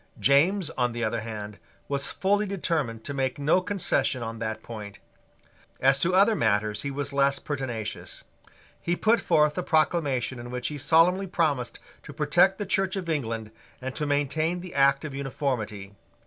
[0.19, 4.97] James, on the other hand, was fully determined to make no concession on that point.
[5.79, 8.23] As to other matters he was less pertinacious.
[8.81, 13.09] He put forth a proclamation in which he solemnly promised to protect the Church of
[13.09, 15.93] England and to maintain the Act of Uniformity.